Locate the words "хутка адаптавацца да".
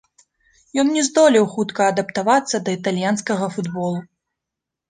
1.53-2.75